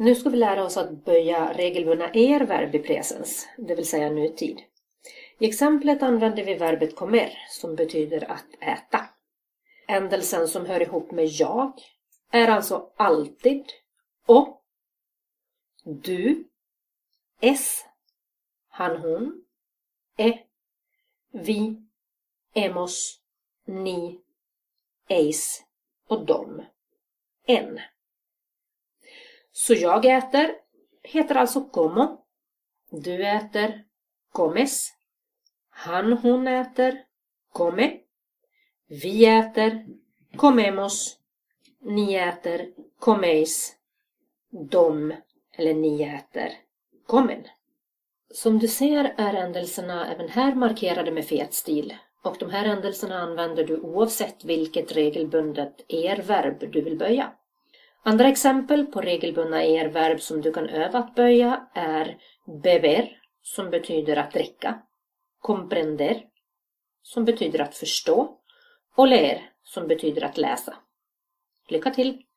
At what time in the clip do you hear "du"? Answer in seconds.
15.84-16.44, 32.90-33.26, 48.58-48.68, 53.64-53.80, 56.72-56.80, 60.40-60.52